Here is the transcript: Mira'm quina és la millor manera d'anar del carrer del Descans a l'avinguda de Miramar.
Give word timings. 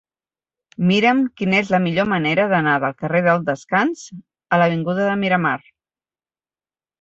Mira'm 0.91 1.19
quina 1.41 1.59
és 1.63 1.69
la 1.73 1.79
millor 1.83 2.07
manera 2.13 2.45
d'anar 2.53 2.73
del 2.85 2.95
carrer 3.03 3.21
del 3.27 3.45
Descans 3.51 4.07
a 4.57 4.61
l'avinguda 4.63 5.07
de 5.11 5.15
Miramar. 5.27 5.55